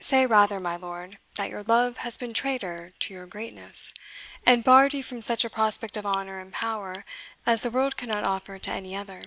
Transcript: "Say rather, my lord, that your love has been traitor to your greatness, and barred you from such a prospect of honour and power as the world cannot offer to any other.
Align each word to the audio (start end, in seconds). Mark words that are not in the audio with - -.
"Say 0.00 0.26
rather, 0.26 0.60
my 0.60 0.76
lord, 0.76 1.16
that 1.36 1.48
your 1.48 1.62
love 1.62 1.96
has 2.04 2.18
been 2.18 2.34
traitor 2.34 2.92
to 2.98 3.14
your 3.14 3.24
greatness, 3.24 3.94
and 4.44 4.62
barred 4.62 4.92
you 4.92 5.02
from 5.02 5.22
such 5.22 5.46
a 5.46 5.48
prospect 5.48 5.96
of 5.96 6.04
honour 6.04 6.38
and 6.40 6.52
power 6.52 7.06
as 7.46 7.62
the 7.62 7.70
world 7.70 7.96
cannot 7.96 8.22
offer 8.22 8.58
to 8.58 8.70
any 8.70 8.94
other. 8.94 9.22